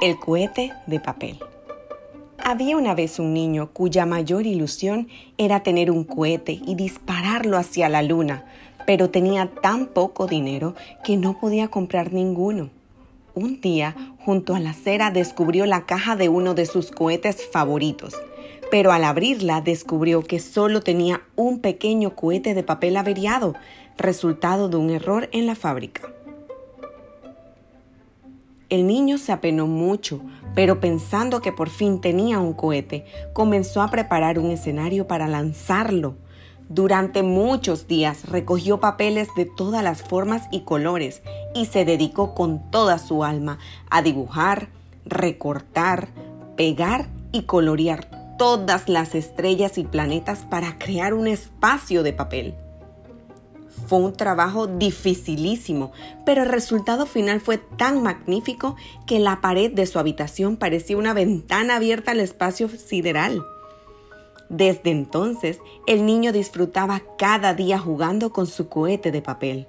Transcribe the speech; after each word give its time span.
El 0.00 0.18
cohete 0.18 0.72
de 0.86 0.98
papel. 0.98 1.38
Había 2.42 2.78
una 2.78 2.94
vez 2.94 3.18
un 3.18 3.34
niño 3.34 3.68
cuya 3.70 4.06
mayor 4.06 4.46
ilusión 4.46 5.08
era 5.36 5.62
tener 5.62 5.90
un 5.90 6.04
cohete 6.04 6.58
y 6.66 6.74
dispararlo 6.74 7.58
hacia 7.58 7.90
la 7.90 8.00
luna, 8.00 8.46
pero 8.86 9.10
tenía 9.10 9.50
tan 9.60 9.88
poco 9.88 10.26
dinero 10.26 10.74
que 11.04 11.18
no 11.18 11.38
podía 11.38 11.68
comprar 11.68 12.14
ninguno. 12.14 12.70
Un 13.34 13.60
día, 13.60 13.94
junto 14.24 14.54
a 14.54 14.60
la 14.60 14.70
acera, 14.70 15.10
descubrió 15.10 15.66
la 15.66 15.84
caja 15.84 16.16
de 16.16 16.30
uno 16.30 16.54
de 16.54 16.64
sus 16.64 16.90
cohetes 16.90 17.46
favoritos, 17.52 18.14
pero 18.70 18.92
al 18.92 19.04
abrirla 19.04 19.60
descubrió 19.60 20.22
que 20.22 20.38
solo 20.38 20.80
tenía 20.80 21.20
un 21.36 21.60
pequeño 21.60 22.16
cohete 22.16 22.54
de 22.54 22.62
papel 22.62 22.96
averiado, 22.96 23.54
resultado 23.98 24.70
de 24.70 24.78
un 24.78 24.88
error 24.88 25.28
en 25.32 25.44
la 25.44 25.56
fábrica. 25.56 26.10
El 28.70 28.86
niño 28.86 29.18
se 29.18 29.32
apenó 29.32 29.66
mucho, 29.66 30.20
pero 30.54 30.78
pensando 30.78 31.42
que 31.42 31.50
por 31.50 31.70
fin 31.70 32.00
tenía 32.00 32.38
un 32.38 32.52
cohete, 32.52 33.04
comenzó 33.32 33.82
a 33.82 33.90
preparar 33.90 34.38
un 34.38 34.52
escenario 34.52 35.08
para 35.08 35.26
lanzarlo. 35.26 36.14
Durante 36.68 37.24
muchos 37.24 37.88
días 37.88 38.28
recogió 38.28 38.78
papeles 38.78 39.26
de 39.34 39.44
todas 39.44 39.82
las 39.82 40.02
formas 40.02 40.46
y 40.52 40.60
colores 40.60 41.20
y 41.52 41.66
se 41.66 41.84
dedicó 41.84 42.36
con 42.36 42.70
toda 42.70 42.98
su 42.98 43.24
alma 43.24 43.58
a 43.90 44.02
dibujar, 44.02 44.68
recortar, 45.04 46.10
pegar 46.56 47.08
y 47.32 47.42
colorear 47.42 48.36
todas 48.38 48.88
las 48.88 49.16
estrellas 49.16 49.78
y 49.78 49.84
planetas 49.84 50.44
para 50.48 50.78
crear 50.78 51.12
un 51.12 51.26
espacio 51.26 52.04
de 52.04 52.12
papel. 52.12 52.54
Fue 53.86 53.98
un 53.98 54.12
trabajo 54.12 54.66
dificilísimo, 54.66 55.92
pero 56.24 56.42
el 56.42 56.48
resultado 56.48 57.06
final 57.06 57.40
fue 57.40 57.58
tan 57.58 58.02
magnífico 58.02 58.76
que 59.06 59.18
la 59.18 59.40
pared 59.40 59.72
de 59.72 59.86
su 59.86 59.98
habitación 59.98 60.56
parecía 60.56 60.96
una 60.96 61.12
ventana 61.12 61.76
abierta 61.76 62.12
al 62.12 62.20
espacio 62.20 62.68
sideral. 62.68 63.42
Desde 64.48 64.90
entonces, 64.90 65.60
el 65.86 66.06
niño 66.06 66.32
disfrutaba 66.32 67.02
cada 67.18 67.54
día 67.54 67.78
jugando 67.78 68.32
con 68.32 68.46
su 68.46 68.68
cohete 68.68 69.12
de 69.12 69.22
papel, 69.22 69.68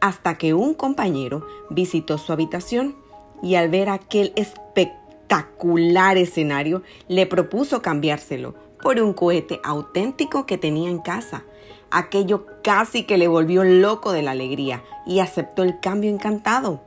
hasta 0.00 0.38
que 0.38 0.54
un 0.54 0.74
compañero 0.74 1.46
visitó 1.70 2.18
su 2.18 2.32
habitación 2.32 2.96
y 3.42 3.56
al 3.56 3.68
ver 3.68 3.90
aquel 3.90 4.32
espectacular 4.36 6.16
escenario 6.16 6.82
le 7.08 7.26
propuso 7.26 7.82
cambiárselo 7.82 8.54
por 8.82 9.00
un 9.00 9.12
cohete 9.12 9.60
auténtico 9.64 10.46
que 10.46 10.58
tenía 10.58 10.90
en 10.90 10.98
casa 10.98 11.44
Aquello 11.90 12.46
casi 12.62 13.04
que 13.04 13.18
le 13.18 13.28
volvió 13.28 13.64
loco 13.64 14.12
de 14.12 14.22
la 14.22 14.32
alegría 14.32 14.82
y 15.06 15.20
aceptó 15.20 15.62
el 15.62 15.80
cambio 15.80 16.10
encantado. 16.10 16.80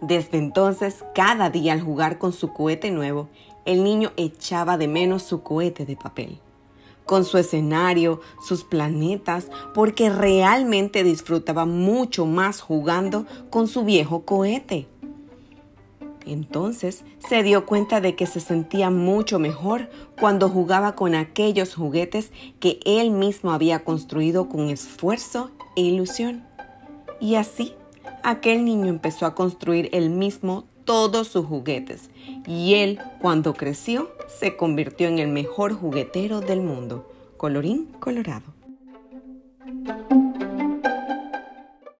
Desde 0.00 0.38
entonces, 0.38 1.04
cada 1.14 1.50
día 1.50 1.72
al 1.72 1.80
jugar 1.80 2.18
con 2.18 2.32
su 2.32 2.52
cohete 2.52 2.90
nuevo, 2.90 3.28
el 3.64 3.82
niño 3.82 4.12
echaba 4.16 4.78
de 4.78 4.88
menos 4.88 5.22
su 5.22 5.42
cohete 5.42 5.84
de 5.84 5.96
papel, 5.96 6.38
con 7.04 7.24
su 7.24 7.38
escenario, 7.38 8.20
sus 8.42 8.62
planetas, 8.62 9.48
porque 9.74 10.10
realmente 10.10 11.02
disfrutaba 11.02 11.66
mucho 11.66 12.26
más 12.26 12.60
jugando 12.60 13.26
con 13.50 13.68
su 13.68 13.84
viejo 13.84 14.24
cohete. 14.24 14.86
Entonces 16.26 17.04
se 17.26 17.42
dio 17.42 17.66
cuenta 17.66 18.00
de 18.00 18.16
que 18.16 18.26
se 18.26 18.40
sentía 18.40 18.90
mucho 18.90 19.38
mejor 19.38 19.88
cuando 20.18 20.48
jugaba 20.48 20.94
con 20.96 21.14
aquellos 21.14 21.74
juguetes 21.74 22.32
que 22.60 22.80
él 22.84 23.10
mismo 23.10 23.52
había 23.52 23.84
construido 23.84 24.48
con 24.48 24.68
esfuerzo 24.68 25.50
e 25.76 25.82
ilusión. 25.82 26.44
Y 27.20 27.36
así, 27.36 27.74
aquel 28.22 28.64
niño 28.64 28.88
empezó 28.88 29.24
a 29.26 29.34
construir 29.34 29.88
él 29.92 30.10
mismo 30.10 30.64
todos 30.84 31.28
sus 31.28 31.46
juguetes 31.46 32.10
y 32.46 32.74
él, 32.74 33.00
cuando 33.20 33.54
creció, 33.54 34.10
se 34.28 34.56
convirtió 34.56 35.08
en 35.08 35.18
el 35.18 35.28
mejor 35.28 35.72
juguetero 35.72 36.40
del 36.40 36.60
mundo. 36.60 37.08
Colorín 37.36 37.86
colorado. 38.00 38.54